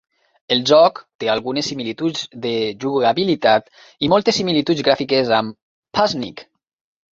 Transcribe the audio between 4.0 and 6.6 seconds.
i moltes similituds gràfiques amb "Puzznic".